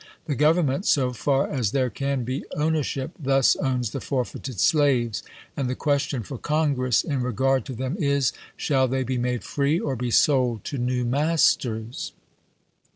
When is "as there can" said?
1.47-2.23